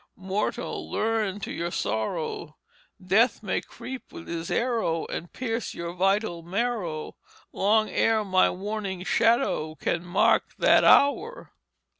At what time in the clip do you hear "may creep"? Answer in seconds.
3.43-4.11